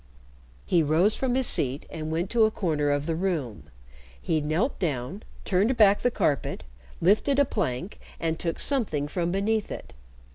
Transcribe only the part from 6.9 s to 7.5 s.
lifted a